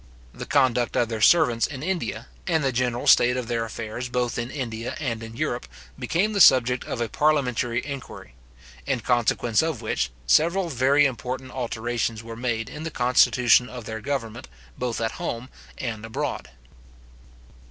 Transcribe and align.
The 0.33 0.47
conduct 0.47 0.95
of 0.97 1.09
their 1.09 1.21
servants 1.21 1.67
in 1.67 1.83
India, 1.83 2.25
and 2.47 2.63
the 2.63 2.71
general 2.71 3.05
state 3.05 3.37
of 3.37 3.45
their 3.47 3.65
affairs 3.65 4.09
both 4.09 4.39
in 4.39 4.49
India 4.49 4.97
and 4.99 5.21
in 5.21 5.35
Europe, 5.37 5.67
became 5.99 6.33
the 6.33 6.41
subject 6.41 6.83
of 6.85 6.99
a 6.99 7.07
parliamentary 7.07 7.85
inquiry: 7.85 8.33
in 8.87 9.01
consequence 9.01 9.61
of 9.61 9.83
which, 9.83 10.09
several 10.25 10.69
very 10.69 11.05
important 11.05 11.51
alterations 11.51 12.23
were 12.23 12.35
made 12.35 12.67
in 12.67 12.81
the 12.81 12.89
constitution 12.89 13.69
of 13.69 13.85
their 13.85 14.01
government, 14.01 14.47
both 14.75 14.99
at 14.99 15.21
home 15.21 15.49
and 15.77 16.03
abroad. 16.03 16.49